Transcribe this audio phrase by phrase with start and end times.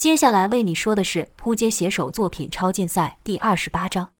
[0.00, 4.12] 接下来为你说的是扑街写手作品超竞赛第二十八章。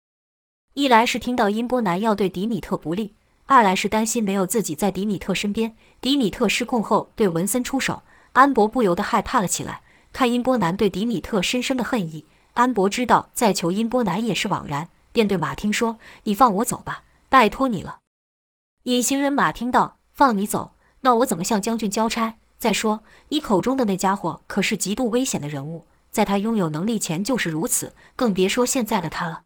[0.75, 3.15] 一来是听到音波男要对迪米特不利，
[3.47, 8.03] 二来是担心没有自己在迪米特身边，迪米特失控后对文森出手，
[8.35, 9.81] 安博不由得害怕了起来。
[10.13, 18.01] 看音波男对迪米特深深的恨意，安博知道再求音波男也是枉然，便对马汀说：“你放我走吧，拜托你了。”
[18.85, 29.45] 隐形人马汀道：“放你走，那我怎么向将军交差？”再说，你口中的那家伙可是极度危险的人物，在他拥有能力前就是如此，更别说现在的他了。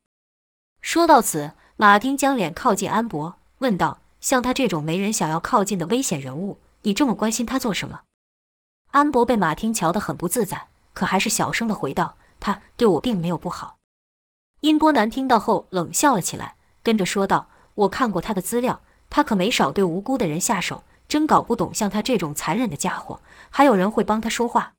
[0.80, 8.00] 说到此，马丁将脸靠近安博，问道：“像他这种没人想要靠近的危险人物，你这么关心他做什么？”
[8.91, 13.77] 安博被马丁瞧得很不自在，可还是小声的回道：“他对我并没有不好。”
[14.62, 20.83] 音波男听到后冷笑了起来，跟着说道：“我看过他的资料，他可没少对无辜的人下手。”
[21.14, 24.72] 真搞不懂，像他这种残忍的家伙，还有人会帮他说话。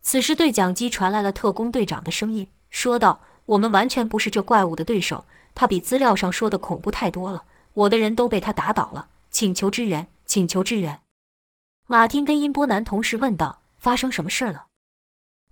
[0.00, 5.24] 此时，对讲机传来了特工队长的声音，说道：“我们完全不是这怪物的对手，
[5.56, 7.42] 他比资料上说的恐怖太多了。
[7.74, 11.00] 我的人都被他打倒了，请求支援，请求支援。”
[11.88, 14.66] 马汀跟音波男同时问道：“发生什么事了？”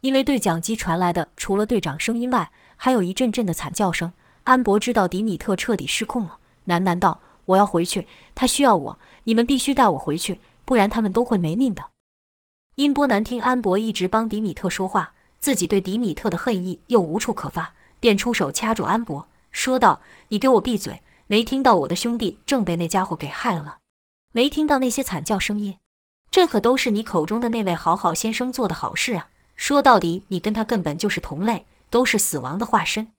[0.02, 4.12] 因为对讲机传来的除了队长声音外，还有一阵阵的惨叫声。
[4.44, 6.38] 安博知道迪米特彻底失控了，
[6.68, 7.20] 喃喃道。
[7.46, 11.86] 我要回去，他需要我，你们必须带我回去，不然他们都会没命的。
[12.76, 21.02] 音波男听安博一直帮迪米特说话，自己对迪米特的恨意又无处可发，便出手掐住安博，说道：“你给我闭嘴！
[21.28, 23.78] 没听到我的兄弟正被那家伙给害了？
[24.32, 25.78] 没听到那些惨叫声音？
[26.30, 29.28] 这可都是你口中的那位好好先生做的好事啊！
[29.54, 33.12] 说到底，你跟他根本就是同类，都是死亡的化身。”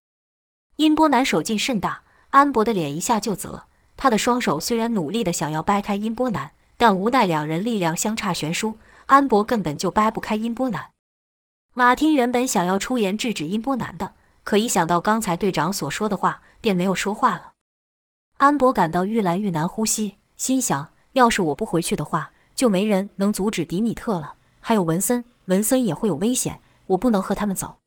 [0.78, 3.67] 音波男手劲甚大，安博的脸一下就紫了。
[3.98, 10.92] 他的双手虽然努力的想要掰开音波男，但无奈两人力量相差悬殊，安博根本就掰不开音波男。
[11.74, 17.54] 马汀原本想要出言制止音波男的，可一想到刚才队长所说的话，便没有说话了。
[18.38, 24.36] 安博感到愈来愈难呼吸，心想：要是我不回去的话，就没人能阻止迪米特了。
[24.60, 27.78] 还有文森，文森也会有危险，我不能和他们走。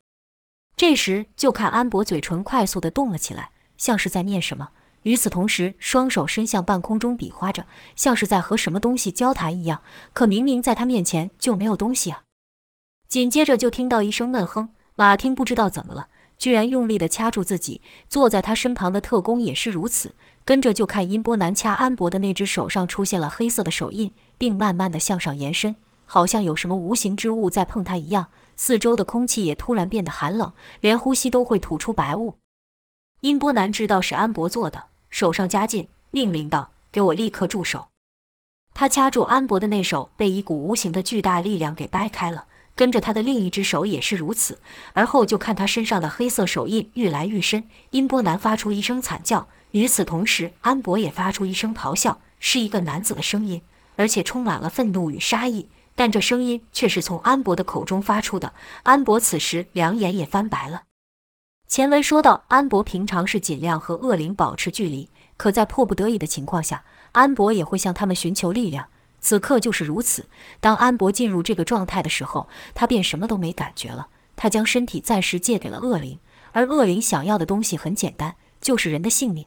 [0.75, 4.71] 这时，就看安博嘴唇快速的动了起来，像是在念什么。
[5.03, 9.81] 与此同时，双手伸向半空中比划着，像是在和什么东西交谈一样。
[10.13, 12.23] 可明明在他面前就没有东西啊！
[13.07, 16.07] 紧接着就听到一声闷哼，马汀不知道怎么了，
[16.37, 17.81] 居然用力地掐住自己。
[18.07, 20.13] 坐在他身旁的特工也是如此。
[20.43, 25.75] 跟着就看音波男掐安博的那只手上出现了黑色的手印，并慢慢地向上延伸，
[26.05, 28.27] 好像有什么无形之物在碰他一样。
[28.55, 32.35] 四周的空气也突然变得寒冷，连呼吸都会吐出白雾。
[33.21, 34.90] 音波男知道是安博做的。
[35.11, 37.89] 手上加劲，命令道：“给我立刻住手！”
[38.73, 44.59] 他掐住安博的那手被一股无形的巨大力量给掰开了，跟着他的另一只手也是如此。
[44.93, 47.65] 而后就看他身上的黑色手印愈来愈深。
[47.91, 53.61] 音波男发出一声惨叫，与此同时，安博也发出一声咆哮，是一个男子的声音，
[53.97, 55.67] 而且充满了愤怒与杀意。
[55.93, 58.53] 但这声音却是从安博的口中发出的。
[58.83, 60.83] 安博此时两眼也翻白了。
[61.71, 66.83] 前文说到，安博平常是尽量和恶灵保持距离，可在迫不得已的情况下，
[67.13, 68.89] 安博也会向他们寻求力量。
[69.21, 70.25] 此刻就是如此。
[70.59, 74.09] 当安博进入这个状态的时候，他便什么都没感觉了。
[74.35, 76.19] 他将身体暂时借给了恶灵，
[76.51, 79.45] 而恶灵想要的东西很简单，就是人的性命。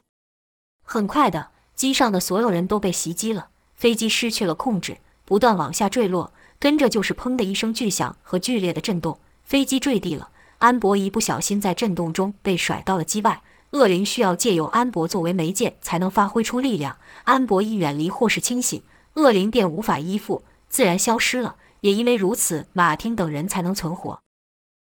[0.83, 4.97] 很快的，机上的所有人都被袭击了，飞机失去了控制，
[5.27, 10.31] 不断往下坠落，跟着就是砰的一声巨响和剧烈的震动，飞机坠地了。
[10.65, 13.43] 安博一不小心在震动中被甩到了机外，
[13.73, 16.97] 恶灵需要借由安博作为媒介才能发挥出力量。
[17.25, 18.83] 安博一远离或是清醒，
[19.13, 21.57] 恶灵便无法依附，自然消失了。
[21.83, 24.21] 也因为如此，马丁等人才能存活。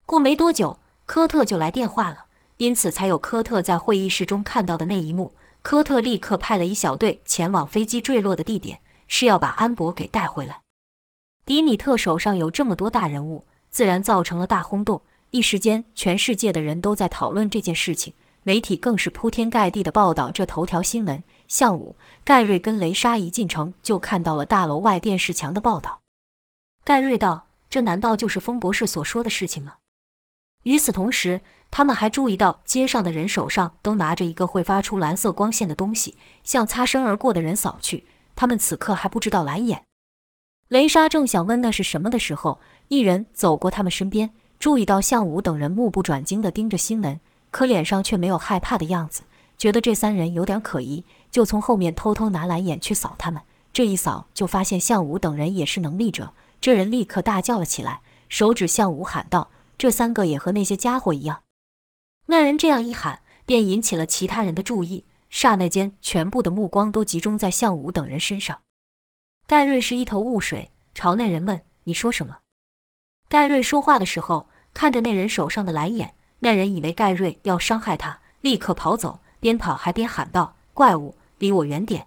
[0.07, 2.25] 过没多久，科特就来电话了，
[2.57, 5.35] 因此才有科特在会议室中看到的那一幕。
[5.61, 10.63] 科特立刻派了一小队前往飞机坠落的地点，是要把安博给带回来。
[11.45, 15.03] 迪米特手上有这么多大人物，自然造成了大轰动。
[15.31, 18.15] 一时间，全世界的人都在讨论这件事情，
[18.45, 21.23] 媒体更是铺天盖地的报道这头条新闻。
[21.47, 26.01] 下午，盖瑞跟雷莎一进城就看到了大楼外电视墙的报道。
[26.83, 29.75] 盖瑞道：“这难道就是风博士所说的事情吗？”
[30.65, 38.07] 与此同时，他们还注意到街上的人手上都拿着一个会发出蓝色光线的东西，向擦身而过的人扫去。
[38.35, 39.85] 他们此刻还不知道蓝眼。
[40.69, 44.31] 雷莎正想问那是什么的时候，一人走过他们身边。
[44.59, 47.21] 注意到向武等人目不转睛地盯着新闻，
[47.51, 49.23] 可脸上却没有害怕的样子，
[49.57, 53.43] 觉得这三人有点可疑，就从后面偷偷拿蓝眼去扫他们。
[53.73, 61.43] 这一扫，就发现向武等人也是能力者，这人立刻大叫了起来，手指向武喊道：“这三个也和那些家伙一样。
[62.27, 68.59] 那人这样一喊，便引起了其他人的注意，刹那间，全部的目光都集中在向武等人身上。
[69.47, 72.39] 盖瑞是一头雾水，朝那人问：“你说什么？”
[73.29, 82.07] 盖瑞说话的时候，看着那人手上的蓝眼，那人以为盖瑞要伤害他，立刻跑走，边跑还边喊道：“怪物，离我远点！”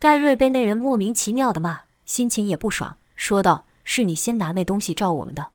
[0.00, 5.52] 盖瑞被那人莫名其妙的骂，心情也不爽，说道：“是你先拿那东西照我们的。”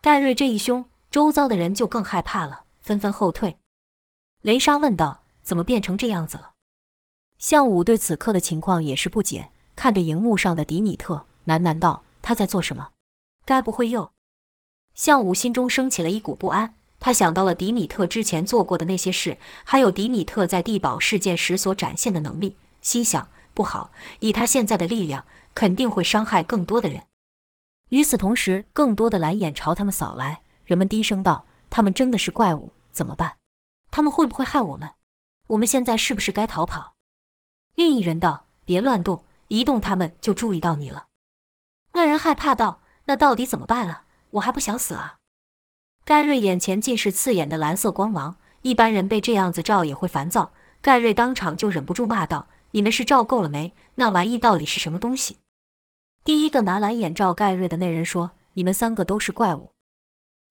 [0.00, 3.58] 盖瑞这一凶，周遭的人就更害怕了，纷纷后退。
[4.40, 6.52] 雷莎问道：“怎么变成这样子了？”
[7.38, 12.88] 向武对此刻的情况也是不解，看着荧幕上的迪米特，喃喃道：“他在做什么？”
[13.44, 14.12] 该不会又……
[14.94, 16.74] 向武心中升起了一股不安。
[16.98, 27.04] 他想到了迪米特之前做过的那些事，还有迪米特在地堡事件时所展现的能力，心想：不好，以他现在的力量，肯定会伤害更多的人。
[27.88, 30.42] 与此同时，更多的蓝眼朝他们扫来。
[30.66, 33.38] 人们低声道：“他们真的是怪物，怎么办？
[33.90, 34.90] 他们会不会害我们？
[35.46, 36.96] 我们现在是不是该逃跑？”
[37.74, 41.06] 另一人道：“别乱动，一动他们就注意到你了。”
[41.94, 42.79] 那人害怕道。
[43.10, 44.04] 那到底怎么办啊？
[44.30, 45.16] 我还不想死啊！
[46.04, 50.52] 盖瑞眼前尽是刺眼的蓝色光芒，一般人被这样子照也会烦躁。
[50.80, 53.74] 盖瑞当场就忍不住骂道：“你们是照够了没？
[53.96, 55.38] 那玩意到底是什么东西？”
[56.22, 59.72] 第一个拿蓝眼罩盖瑞的那人说：“你们三个都是怪物。”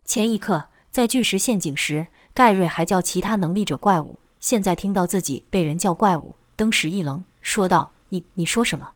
[0.03, 8.95] 前一刻在巨石陷阱时，盖瑞还叫其他能力者怪物，现在听到自己被人叫怪物，登时一愣，说道：“你你说什么？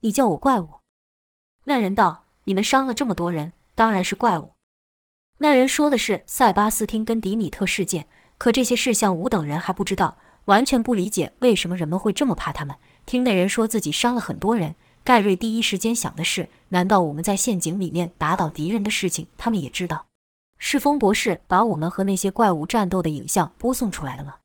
[0.00, 0.68] 你叫我怪物？”
[1.62, 2.23] 那人道。
[2.44, 4.52] 你们伤了这么多人，当然是怪物。
[5.38, 8.06] 那人说的是塞巴斯汀跟迪米特事件，
[8.38, 12.76] 可这些事项五等人还不知道，完全不理解为什么人们会这么怕他们。
[13.06, 20.06] 听那人说自己伤了很多人，盖瑞第一时间想的是：难道我们在陷阱里面打倒敌人的事情，他们也知道？
[20.58, 24.36] 是风博士把我们和那些怪物战斗的影像播送出来的吗？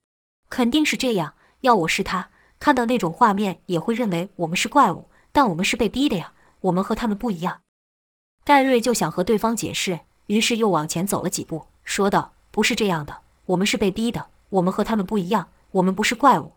[0.50, 1.34] 肯定是这样。
[1.62, 2.30] 要我是他，
[2.60, 7.62] 看到那种画面也会认为我们是怪物，但我们是被逼的呀，我们和他们不一样。
[8.44, 16.54] 盖瑞就想和对方解释，于是又往前走了几步，说道：“不是这样的，我们是被逼的，我们和他们不一样，我们不是怪物。”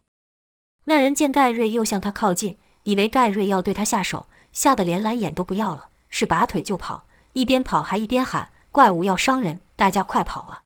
[0.85, 10.63] 那人见盖瑞又向他靠近，以为盖瑞要对他下手，吓得连蓝眼都不要了，是拔腿就跑，一边跑还一边喊：“怪物要伤人，大家快跑啊！”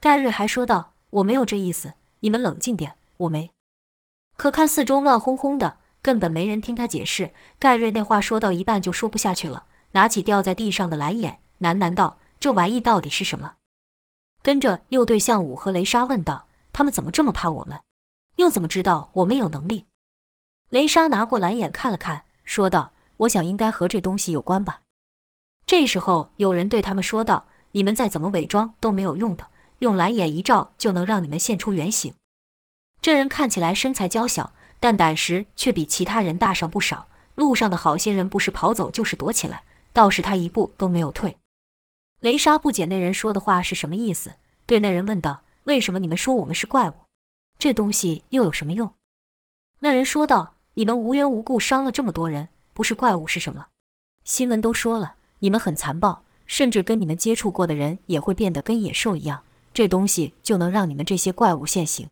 [0.00, 3.50] 盖瑞还说道：“我没有这意思，你们冷静点，我没。”
[4.36, 7.32] 可看四周乱哄哄的，根本没人听他解释。
[7.58, 9.64] 盖瑞那话说到一半就说不下去了。
[9.94, 13.54] 拿起掉在地上的蓝眼，喃喃道：“这玩意到底是什么？”
[14.42, 17.80] 跟着又对向武和雷莎问道：“他们怎么这么怕我们？
[18.36, 19.86] 又怎么知道我们有能力？”
[20.70, 24.80] 雷莎拿过蓝眼看了看，说道：“我想应该和这东西有关吧。”
[25.64, 29.46] 这时候有人对他们说道：“你们再怎么伪装都没有用的，
[29.78, 32.12] 用蓝眼一照就能让你们现出原形。”
[33.00, 37.06] 这人看起来身材娇小，但胆识却比其他人大上不少。
[37.36, 39.62] 路上的好些人不是跑走就是躲起来。
[39.94, 41.38] 倒是他一步都没有退。
[42.20, 44.32] 雷莎不解那人说的话是什么意思，
[44.66, 46.94] 对那人问道：“为什么你们说我们是怪物？
[47.58, 48.92] 这东西又有什么用？”
[49.80, 53.66] 那人说道：“你们无缘无故伤了这么多人，不是怪物是什么？
[54.24, 59.44] 新闻都说了，你们很残暴，甚至跟你们接触过的人也会变得跟野兽一样。
[59.72, 62.08] 这东西就能让你们这些怪物现形。”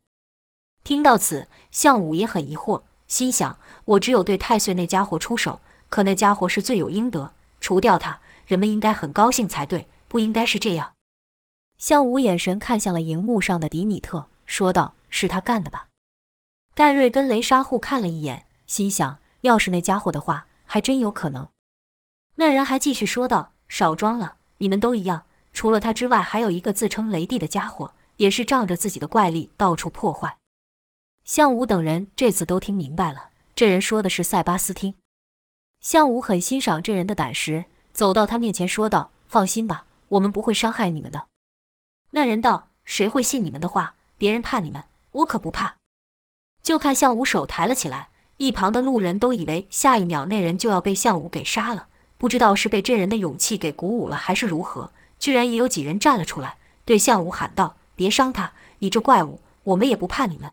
[0.84, 10.94] 听到此，项武也很疑惑，心想：“我只有对太岁那家伙出手，可那家伙是罪有应得。”除掉他，人们应该很高兴才对，不应该是这样。
[11.78, 15.86] 向武眼神看向了荧幕上的迪米特，说道：“是他干的吧？”
[16.74, 21.48] 盖瑞跟雷莎互看了一眼，心想：要是那家伙的话，还真有可能。
[22.34, 30.36] 那人还继续说道：“少装了，你们都一样，除了他之外，还有一个自称雷帝的家伙，也是仗着自己的怪力到处破坏。”
[31.24, 34.94] 向武等人这次都听明白了，这人说的是塞巴斯汀。
[35.82, 41.26] 向武很欣赏这人的胆识，走到他面前说道：“放心吧，我们不会伤害你们的。”
[42.12, 43.96] 那人道：“谁会信你们的话？
[44.16, 45.74] 别人怕你们，我可不怕。”
[46.62, 60.52] 就看向武手抬了起来，一旁的路人都以为下一秒那人就要被向武给杀了，不知道是被这人的勇气给鼓舞了，还是如何，居然也有几人站了出来，对向武喊道：“别伤他，你这怪物，我们也不怕你们。”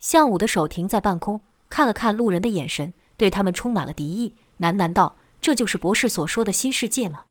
[0.00, 2.92] 向武的手停在半空，看了看路人的眼神。
[3.22, 7.26] 对他们充满了敌意，喃喃道：“这就是博士所说的新世界吗？”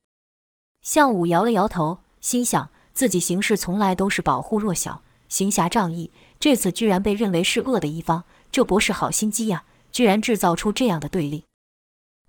[0.82, 9.66] 向武摇了摇头，心想自己行事从来都是保护弱小、行侠仗义，这次居然被认为是恶的一方，这博士好心机呀！
[9.92, 11.44] 居然制造出这样的对立。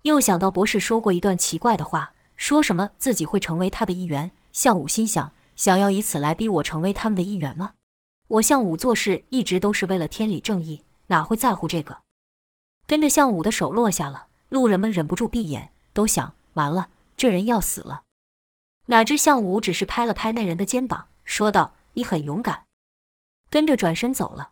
[0.01, 7.75] 又想到博士说过一段奇怪的话，说什么自己会成为他的一员，项武心想：想要以此来逼我成为他们的一员吗？
[8.27, 11.99] 我项武做事一直都是为了天理正义，哪会在乎这个？
[12.85, 18.03] 跟着项武的手落下了，路人们忍不住闭眼，都想：完了，这人要死了。
[18.87, 22.65] 哪知项武只是拍了拍那人的肩膀，说道：“你很勇敢。”
[23.49, 24.51] 跟着转身走了。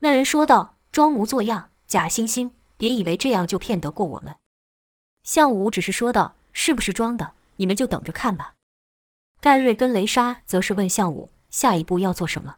[0.00, 4.36] 那人说道：“装模作样，假惺惺，别以为这样就骗得过我们。”
[5.24, 7.32] 项武只是说道：“是不是装的？
[7.56, 8.54] 你们就等着看吧。”
[9.40, 12.56] 盖瑞跟雷莎则是问项武：“下一步要做什么？”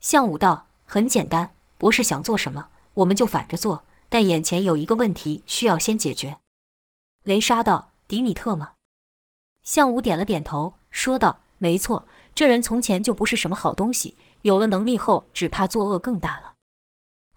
[0.00, 3.84] 项武道：“很简单，博士想做什么，我们就反着做。
[4.08, 6.38] 但眼前有一个问题需要先解决。”
[7.24, 8.72] 雷莎道：“迪米特吗？”
[9.62, 16.54] 向武点了点头，说道：“没错，这人从前就不是什么好东西，有了能力后，只怕作恶更大了。”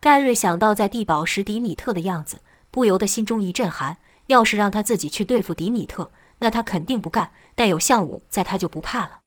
[0.01, 3.97] 盖瑞想到在地堡时迪米特的样子，不由得心中一阵寒。
[4.27, 7.31] 要是让他自己去对付迪米特，那他肯定不干。
[7.55, 9.21] 但有项武在，他就不怕了。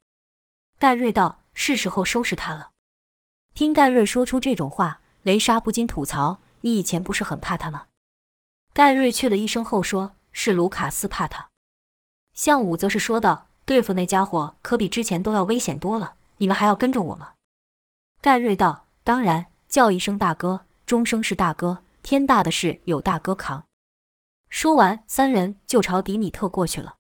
[0.79, 2.73] 盖瑞道：“是时候收拾他了。”
[3.55, 7.87] 听盖瑞说出这种话，雷莎不禁吐槽：“你以前不是很怕他吗？”
[8.73, 11.49] 盖瑞去了一声后说：“是卢卡斯怕他。”
[12.35, 17.33] 向武则是说道：“对付那家伙可比之前都要危险多了，你们还要跟着我吗？”
[18.23, 21.83] 盖瑞道：“当然，叫一声大哥，终生是大哥。
[22.03, 23.65] 天大的事有大哥扛。”
[24.49, 26.97] 说完，三人就朝迪米特过去了。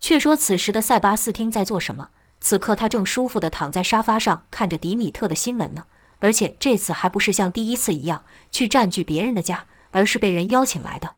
[0.00, 2.10] 却说此时的塞巴斯汀在做什么？
[2.40, 5.86] 此刻他正舒服地躺在沙发上，看着迪米特的新闻呢。
[6.20, 11.16] 而且这次还不是像第一次一样去占据别人的家，而是被人邀请来的。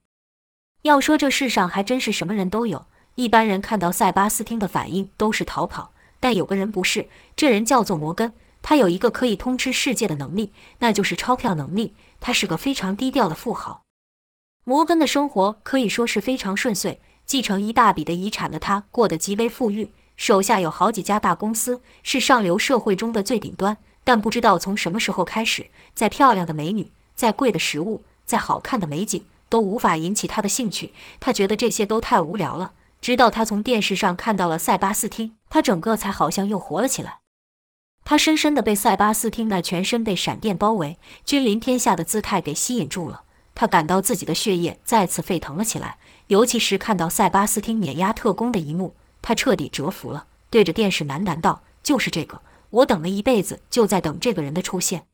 [0.82, 2.86] 要说这世上还真是什么人都有。
[3.16, 8.32] 一般人看到塞巴斯汀的反应都是逃跑，但有个人不是，这人叫做摩根。
[8.62, 11.94] 他有一个可以通吃世界的能力，那就是钞票能力。
[12.20, 13.82] 他是个非常低调的富豪。
[14.64, 23.76] 摩根的生活可以说是非常顺遂，继承一大笔的遗产的他过得极为富裕，手下有好几家大公司，是上流社会中的最顶端。
[24.04, 30.92] 但不知道从什么时候开始，再漂亮的美女、再贵的食物、再好看的美景，都无法引起他的兴趣。
[31.18, 32.72] 他觉得这些都太无聊了。
[33.00, 37.20] 直到他从电视上看到了塞巴斯汀，他整个才好像又活了起来。
[38.04, 43.22] 他深深地被塞巴斯汀那全身被闪电包围、君临天下的姿态给吸引住了。
[43.54, 55.06] 他感到自己的血液再次沸腾了起来，尤其是看到塞巴斯汀碾压特工的一幕，他彻底折服了，对着电视喃喃道：“就是这个，我等了一辈子，就在等这个人的出现。”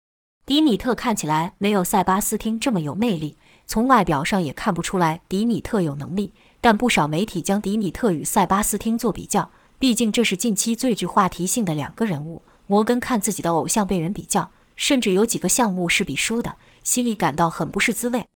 [0.47, 3.37] 迪米特看起来没有塞巴斯汀这么有魅力，
[3.67, 12.43] 从外表上也看不出来迪米特有能力，但不少媒体将迪米特与塞巴斯汀做比较，毕竟这是近期最具话题性的两个人物。
[12.69, 16.57] 摩根看自己的偶像被人比较，甚至有几个项目是比输的。
[16.85, 18.29] 心里感到很不是滋味。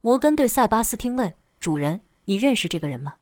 [0.00, 3.14] 摩根对塞巴斯汀问：“主人，你认识这个人吗？”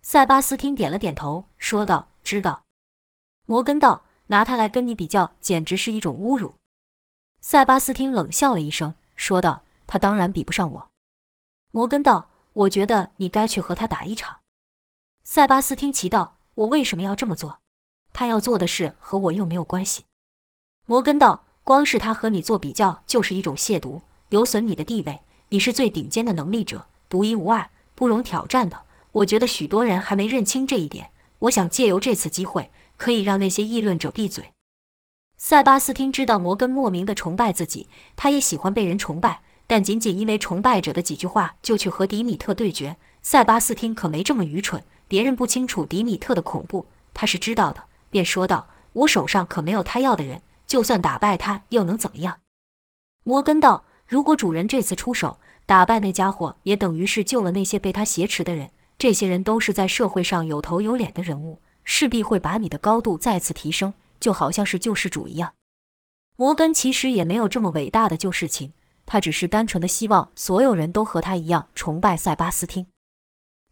[0.00, 2.64] 塞巴斯汀点了点头，说道：“知道。”
[3.44, 6.54] 摩根道：“拿他来跟你比较，简直是一种侮辱。”
[7.40, 10.88] 塞巴斯汀冷笑了一声，说道：“他当然比不上我。”
[11.72, 14.38] 摩根道：“我觉得你该去和他打一场。”
[15.24, 17.58] 塞巴斯汀奇道：“我为什么要这么做？
[18.12, 20.04] 他要做的事和我又没有关系。”
[20.86, 21.42] 摩根道。
[21.66, 25.22] 光是他和你做比较，就是一种亵渎，有损你的地位。
[25.48, 28.84] 你是最顶尖的能力者，独一无二，不容挑战的。
[29.10, 31.10] 我觉得许多人还没认清这一点。
[31.40, 34.52] 我想借由这次机会，可以让那些议论者闭嘴。
[35.36, 42.96] 塞巴斯汀知道摩根莫名的崇拜自己，他也喜欢被人崇拜，但仅仅因为崇拜者的几句话就去和迪米特对决。
[43.22, 52.38] 塞巴斯汀可没这么愚蠢，别人不清楚迪米特的恐怖，他是知道的，便说道：“我手上可没有他要的人。”就算打败他，又能怎么样？
[53.22, 58.70] 摩根道：“如果主人这次出手打败那家伙，也等于是救了那些被他挟持的人。
[58.98, 65.54] 这些人都是在社会上有头有脸的人物，势必会把你的高度再次提升，就好像是救世主一样。”
[66.36, 68.74] 摩根其实也没有这么伟大的救世情，
[69.06, 72.86] 他只是单纯的希望所有人都和他一样崇拜塞巴斯汀。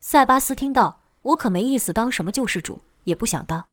[0.01, 3.67] 塞巴斯汀道：“我可没意思当什么救世主，也不想当。”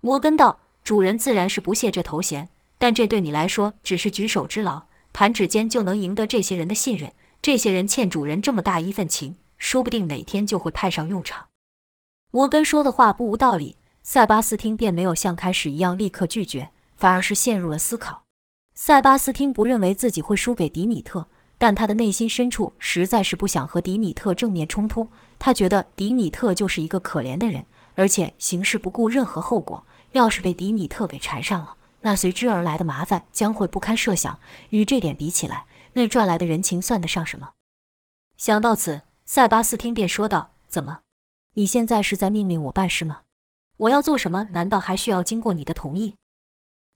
[0.00, 0.60] 摩根道。
[0.84, 4.82] 主人自然是不屑这头衔，但这对你来说只是举手之劳，
[5.14, 7.10] 弹指间就能赢得这些人的信任。
[7.40, 11.48] 这些人欠主人这么大一份情，说不定哪天就会派上用场。
[12.34, 18.24] 摩根说的话不无道理，塞巴斯汀便没有像开始一样立刻拒绝，反而是陷入了思考。
[18.74, 25.06] 塞巴斯汀不认为自己会输给迪米特，但他的内心深处实在是不想和迪米特正面冲突。
[25.38, 27.64] 他觉得迪米特就是一个可怜的人，
[27.94, 29.86] 而且行事不顾任何后果。
[30.10, 34.40] 要是被迪米特给缠上了，那随之而来的麻烦将会不堪设想。
[34.70, 37.50] 与这点比起来，那赚来的人情算得上什么？
[38.36, 40.98] 想到此，塞巴斯汀便说道：“怎么，
[41.54, 43.22] 你现在是在命令我办事吗？
[43.76, 46.16] 我要做什么，难道还需要经过你的同意？”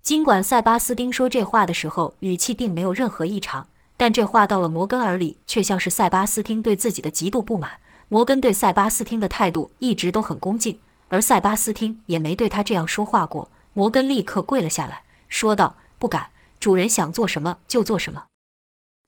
[0.02, 7.80] 尽管塞巴斯汀说这话的时候语气并没有任何异常，但这话到了摩根耳里，却像是塞巴斯汀对自己的极度不满。
[8.08, 13.50] 摩根对塞巴斯汀的态度一直都很恭敬，而塞巴斯汀也没对他这样说话过。
[13.74, 18.26] 摩根立刻跪了下来，说道：“不敢，主人想做什么就做什么。”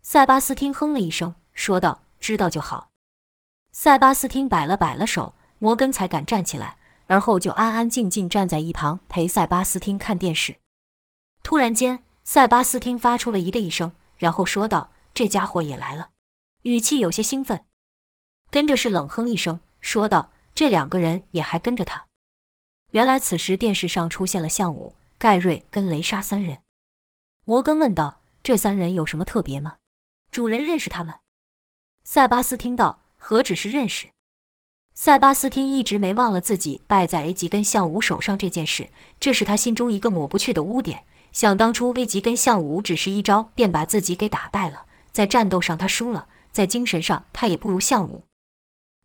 [0.02, 2.90] 塞巴斯汀哼了一声，说道：“知道就好。”
[3.72, 10.56] 塞巴斯汀摆了摆了手，摩根才敢站起来，而后就安安静静站在一旁陪塞巴斯汀看电视。
[11.42, 16.10] 突然间，塞巴斯汀发出了一个一声，然后说道：“这家伙也来了。”
[16.62, 17.64] 语气有些兴奋。
[18.50, 22.06] 跟着是冷哼一声，说道：“这两个人也还跟着他。”
[22.92, 26.62] 原来此时电视上出现了向武、盖瑞跟雷莎三人。
[27.44, 29.76] 摩根问道：“这三人有什么特别吗？
[30.30, 31.14] 主人认识他们？”
[32.02, 34.08] 塞巴斯听到，何止是认识？
[35.02, 41.04] 塞巴斯汀一直没忘了自己败在 A 级跟向武手上这件事，这是他心中一个抹不去的污点。
[41.32, 48.24] 想当初，A 级跟向武只是一招便把自己给打败了，在战斗上他输了，在精神上他也不如向武。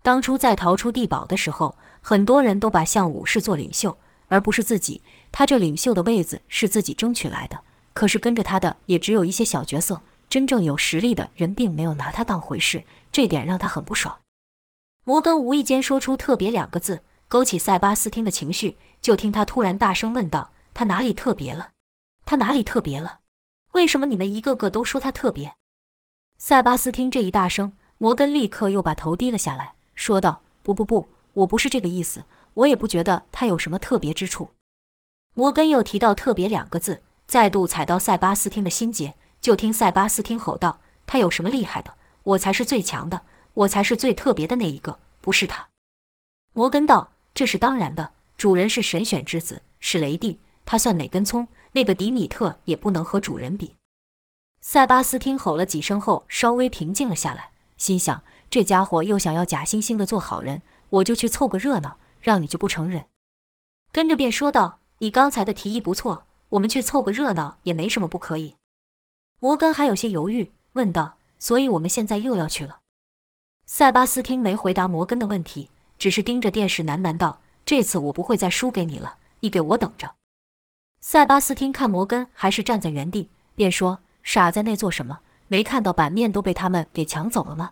[0.04, 3.98] 当初在逃出地堡的时候，很多人都把项武视作领袖，
[4.28, 5.02] 而不是自己。
[5.32, 7.62] 他这领袖的位子是自己争取来的，
[7.94, 12.84] 可是跟着他的也只有一些小角色，真正有实力的人并没有拿他当回事，
[13.14, 14.14] 这点让他很不爽。
[15.08, 18.78] 摩根无意间说出“特别”两个字，勾起塞巴斯汀的情绪。
[19.02, 21.70] 就听他突然大声问道：“他哪里特别了？
[22.26, 23.20] 他哪里特别了？
[23.74, 25.54] 为什么你们一个个都说他特别？”
[26.40, 29.76] 塞巴斯汀这一大声，摩根立刻又把头低了下来。
[29.94, 32.24] 说道：“不不不，我不是这个意思，
[32.56, 34.50] 我也不觉得他有什么特别之处。”
[35.36, 39.14] 摩根又提到“特别”两个字，再度踩到塞巴斯汀的心结。
[39.40, 41.94] 就听塞巴斯汀吼道：“他有什么厉害的？
[42.24, 43.22] 我才是最强的，
[43.56, 45.68] 我才是最特别的那一个，不是他。”
[46.54, 51.48] 摩根道：“这是当然的，主人是神选之子，是雷帝，他算哪根葱？
[51.74, 53.76] 那个迪米特也不能和主人比。”
[54.62, 58.24] 塞巴斯汀吼了几声后，稍微平静了下来，心想。
[58.50, 63.08] 这家伙又想要假惺惺的做好人，我就去凑个热闹，让你就不承认。
[63.92, 68.56] 跟着便说道：“你刚才的提议不错，我们去凑个热闹也没什么不可以。”
[69.42, 72.80] 摩根还有些犹豫，问道：“所以我们现在又要去了？”
[73.68, 80.14] 塞巴斯汀没回答摩根的问题，只是盯着电视喃喃道：“这次我不会再输给你了，你给我等着。”
[81.02, 85.20] 塞巴斯汀看摩根还是站在原地，便说：“傻在那做什么？
[85.48, 87.72] 没看到版面都被他们给抢走了吗？”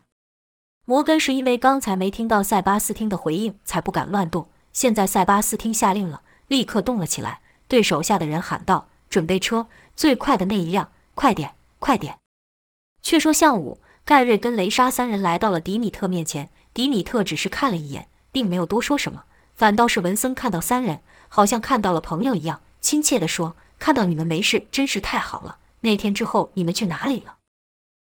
[0.85, 4.49] 摩根是因为刚才没听到塞巴斯汀的回应，才不敢乱动。
[4.73, 12.17] 现在塞巴斯汀下令了，立刻动了起来，对手下的人喊道：“准备车，最快的那一辆，快点，快点！”
[13.03, 19.23] 却说向武、盖瑞跟雷莎三人来到了迪米特面前，迪米特只是看了一眼，并没有多说什么，
[19.55, 25.59] 反倒是文森看到三人，好像看到了朋友一样，亲切地说：“看到你们没事，真是太好了。
[25.81, 27.37] 那天之后，你们去哪里了？”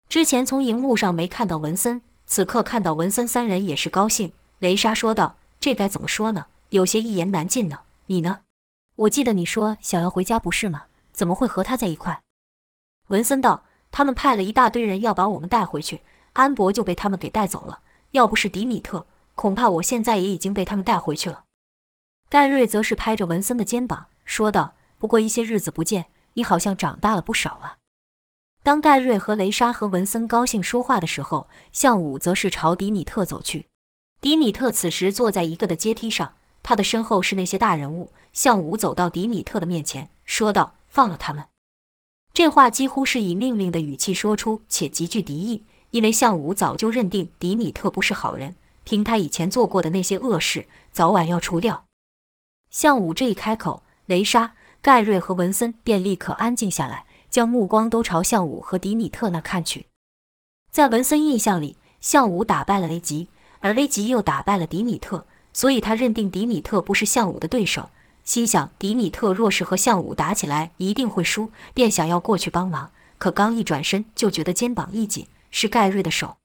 [0.07, 2.01] 之前从荧幕上没看到文森。
[2.27, 4.31] 此刻看到文森三人也是高兴。
[4.59, 6.45] 雷莎说道：“这该怎么说呢？
[6.69, 7.79] 有些一言难尽呢。
[8.05, 8.41] 你呢？
[8.95, 10.83] 我记得你说想要回家，不是吗？
[11.11, 12.21] 怎么会和他在一块？”
[13.09, 16.01] 文森道：“他们派了一大堆人要把我们带回去，
[16.33, 17.79] 安博就被他们给带走了。
[18.11, 21.43] 要不是迪米特，恐怕我现在也已经被他们带回去了。”
[22.29, 27.77] 盖瑞则是拍着文森的肩膀说道：“不过一些日子不见，你好像长大了不少啊。”
[28.61, 33.67] 当盖瑞和雷莎和文森高兴说话的时候，向武则是朝迪米特走去。
[34.21, 38.11] 迪米特此时坐在一个的阶梯上，他的身后是那些大人物。
[38.31, 41.45] 向武走到迪米特的面前，说道：“放了他们。”
[42.33, 51.85] 这话几乎是以命令的语气说出，且极具敌意，因为向武早就认定迪米特不是好人，凭他以前做过的那些恶事，早晚要除掉。
[52.69, 57.05] 向武这一开口，雷莎、盖瑞和文森便立刻安静下来。
[57.29, 59.85] 将目光都朝向武和迪米特那看去，
[60.71, 63.27] 在文森印象里，向武打败了雷吉，
[63.59, 67.91] 而雷吉又打败了迪米特，所以他认定迪米特不是向武的对手。
[68.29, 72.91] 心想迪米特若是和向武打起来，一定会输，便想要过去帮忙。
[73.17, 76.37] 可刚一转身，就觉得肩膀一紧，是盖瑞的手。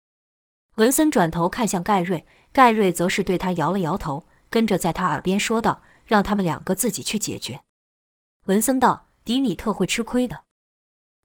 [0.77, 7.61] 文森转头看向盖瑞，盖瑞则是对他摇了摇头，跟着在他耳边说道：“让他们两个自己去解决。”
[8.49, 10.45] 文森道：“迪米特会吃亏的。”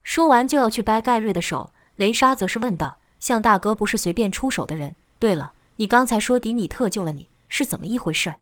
[0.04, 4.98] 说完就要去掰盖瑞的手，雷莎则是问道：“向大哥不是随便出手的人。
[5.20, 8.36] 对了，你刚才说迪米特救了你，是怎么一回事？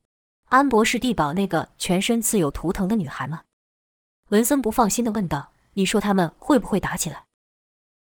[0.50, 3.42] 安博是地堡那个全身刺有图腾的女孩吗？”
[4.30, 7.26] 文森不放心地问道：“你说他们会不会打起来？”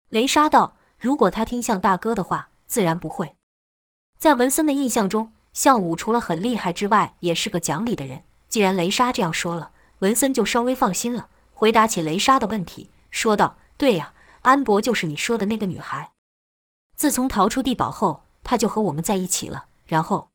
[0.09, 3.35] 雷莎道：“如果他听向大哥的话，自然不会。”
[4.17, 8.23] 在文森的印象中，向武除了很厉害之外，也是个讲理的人。
[8.49, 16.11] 既然雷莎这样说了，文森就稍微放心了，回答起雷莎的问题，说道：“对呀，安博就是你说的那个女孩。
[16.95, 19.65] 自从逃出地堡后，她就和我们在一起了。
[19.85, 20.29] 然后，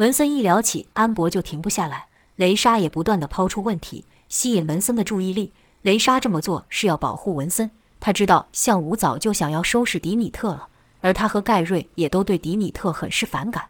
[0.00, 5.52] 文森一聊起安博就停不下来，雷莎也不断的抛出问题，吸引文森的注意力。
[5.82, 10.68] 雷莎这么做是要保护文森，他知道向武早就想要收拾迪米特了，
[11.02, 13.68] 而他和盖瑞也都对迪米特很是反感。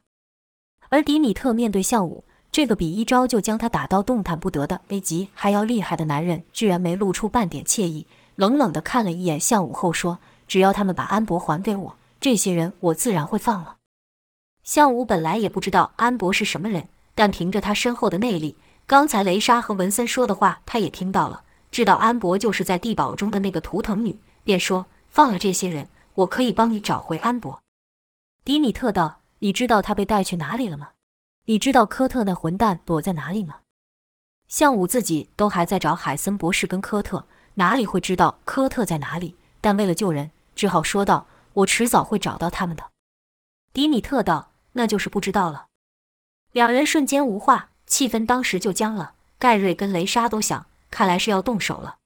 [0.90, 13.78] 而迪米特面对向武这个比一招就将他打到动弹不得的 A 级还要厉害的男人，居然没露出半点怯意，冷冷的看了一眼向武后说：“只要他们把安博还给我，这些人我自然会放了。”
[14.64, 27.60] 项武本来也不知道安博是什么人，但凭着他身后的内力，刚才雷莎和文森说的话他也听到了，知道安博就是在地堡中的那个图腾女，便说：“放了这些人，我可以帮你找回安博。”
[28.44, 29.18] 迪米特道。
[29.42, 30.90] 你知道他被带去哪里了吗？
[31.46, 33.60] 你知道科特那混蛋躲在哪里吗？
[34.48, 39.36] 项武自己都还在找海森博士跟科特，哪里会知道科特在哪里？
[39.62, 42.90] 但为了救人，只好说道：“我迟早会找到他们的。”
[43.72, 45.66] 迪米特道：“那就是不知道了。”
[46.52, 49.14] 两人瞬间无话，气氛当时就僵了。
[49.38, 51.96] 盖瑞跟雷莎都想，看来是要动手了。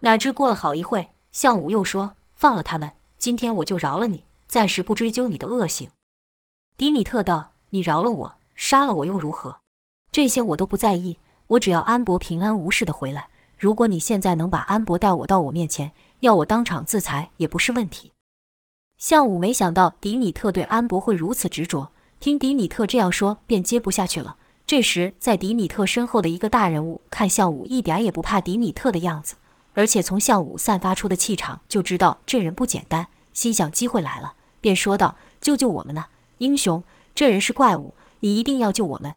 [0.00, 5.90] 哪知过了好一会，向武又说：“放了他们，今天我就饶了你，暂时不追究你的恶行。”
[6.76, 9.60] 迪米特道：“你饶了我，杀了我又如何？
[10.12, 13.28] 这些我都不在意，我只要安博平安无事的回来。
[13.58, 18.12] 如果你现在能把安博带我到我面前，要我当场自裁也不是问题。”
[19.00, 24.36] 向武没想到迪米特对安博会如此执着，听迪米特这样说，便接不下去了。
[24.66, 29.36] 这时，在迪米特身后的一个大人物看向武一点也不怕迪米特的样子，
[29.72, 36.04] 而且从向武散发出的气场就知道这人不简单，心想机会来了，便说道：“救救我们呢！”
[36.36, 36.84] 英雄，
[37.14, 39.14] 这人是怪物，你一定要救我们。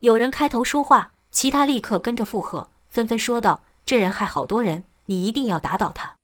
[0.00, 6.16] 有人开头说话，其他立刻跟着附和，纷纷说道：“这人害好多人，你一定要打倒他。”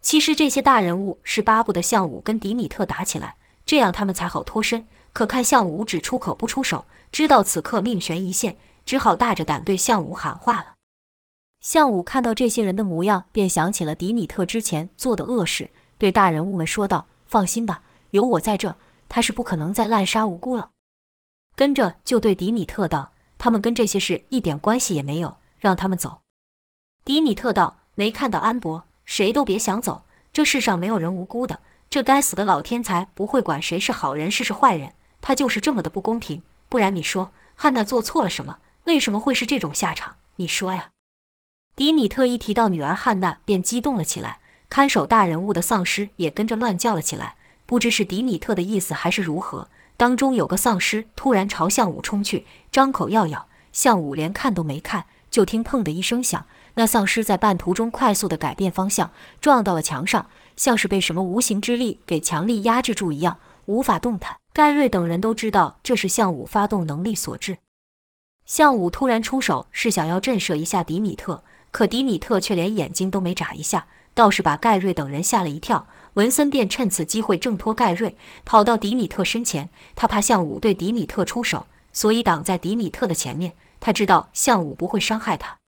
[0.00, 3.36] 其实这些大人物是巴不得项武跟迪米特打起来，
[3.66, 4.86] 这样他们才好脱身。
[5.12, 10.74] 可看项武只出口不出手，知道此刻命悬一线，只好大着胆对项武喊话了。
[11.60, 17.82] 项武看到这些人的模样，便想起了迪米特之前做的恶事，对大人物们说道：“放心吧，
[18.12, 18.76] 有我在这。”
[19.10, 20.70] 他是不可能再滥杀无辜了。
[21.56, 26.20] 跟着就对迪米特道：“他们跟这些事一点关系也没有，让他们走。”
[27.04, 30.04] 迪米特道：“没看到安博，谁都别想走。
[30.32, 31.58] 这世上没有人无辜的，
[31.90, 34.92] 这该死的老天才不会管谁是好人，谁是坏人。
[35.20, 36.44] 他就是这么的不公平。
[36.68, 38.58] 不然你说汉娜做错了什么？
[38.84, 40.14] 为什么会是这种下场？
[40.36, 40.90] 你说呀？”
[41.74, 44.38] 迪米特一提到女儿汉娜，便激动了起来。
[44.68, 47.34] 看守大人物的丧尸也跟着乱叫了起来。
[47.66, 64.36] 不知是迪米特的意思还是如何，当中有个丧尸突然朝向武冲去，张口要咬向武，连看都没看，就听砰的一声响，那丧尸在半途中快速的改变方向，撞到了墙上，像是被什么无形之力给强力压制住一样，无法动弹。
[64.52, 67.58] 盖瑞等人都知道这是向武发动能力所致。
[68.44, 75.86] 向武突然出手是想要震慑一下迪米特，可迪米特却连眼睛都没眨一下，倒是把盖瑞等人吓了一跳。
[76.14, 79.70] 文森便趁此机会挣脱盖瑞，跑到迪米特身前。
[79.94, 83.52] 他怕向武对迪米特出手，所以挡在迪米特的前面。
[83.78, 85.59] 他知道向武不会伤害他。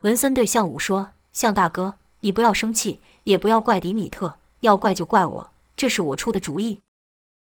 [0.00, 6.80] 文森对向武说：“向大哥，你不要生气，也不要怪迪米特，要怪就怪我，这是我出的主意。”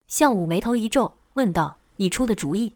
[0.07, 2.75] 向武眉头一皱，问道：“你出的主意？”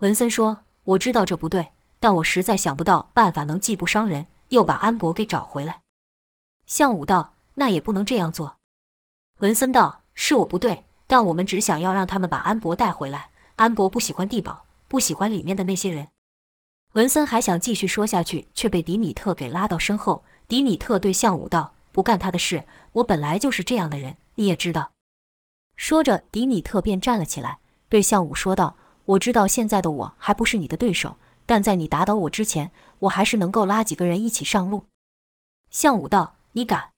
[0.00, 5.82] 文森说：“我知道这不对，但我实在想不到办法能既不伤人，又把安博给找回来。”
[6.66, 7.34] 向武道。
[7.54, 8.56] 那也不能这样做，
[9.40, 13.28] 文森道：“是我不对，但我们只想要让他们把安博带回来。
[13.56, 16.08] 安博不喜欢地堡，不喜欢里面的那些人。”
[16.92, 20.24] 文森还想继续说下去，却被迪米特给拉到身后。
[20.48, 24.90] 迪米特对向武道：“不干他的事，我本来就是这样的人，你也知道。”
[25.76, 28.74] 说着，迪米特便站了起来，对向武说道
[29.06, 34.86] ：“我知道现在的我还不是你的对手，但在你打倒我之前，我还是能够拉几个人一起上路。”
[35.70, 36.90] 向武道：“你敢？”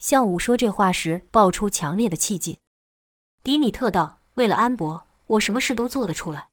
[0.00, 2.56] 向武说这话时，爆出强烈的气劲。
[3.42, 6.48] 迪米特道：“为了安博，我什么事都做得出来。”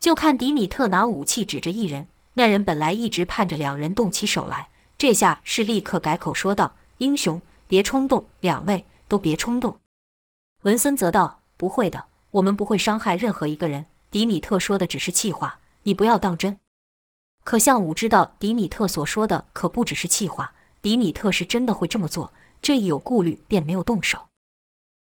[0.00, 9.78] 就看迪米特拿武器指着一人，那人本来一直盼着两人动起手来，这下是立刻改口说道：“英雄，别冲动，两位都别冲动。”
[10.62, 13.86] 文森则道：“不会的，我们不会伤害任何一个人。
[14.10, 16.58] 迪米特说的只是气话，你不要当真。”
[17.44, 22.32] 可向武知道，迪米特所说的可不只是气话，迪米特是真的会这么做。
[22.62, 24.27] 这一有顾虑，便没有动手。